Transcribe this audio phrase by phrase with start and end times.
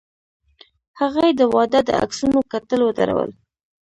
[0.99, 3.29] هغې د واده د عکسونو کتل ودرول.